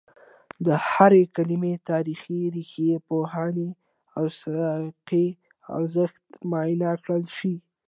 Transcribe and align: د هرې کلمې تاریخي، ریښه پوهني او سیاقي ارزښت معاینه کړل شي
د 0.65 0.67
هرې 0.89 1.23
کلمې 1.35 1.73
تاریخي، 1.89 2.39
ریښه 2.55 2.93
پوهني 3.09 3.69
او 4.17 4.23
سیاقي 4.39 5.27
ارزښت 5.77 6.21
معاینه 6.49 6.91
کړل 7.03 7.23
شي 7.37 7.55